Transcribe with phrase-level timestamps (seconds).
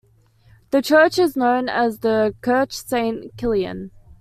[0.71, 3.91] The church is known as the Kirche Saint Kilian.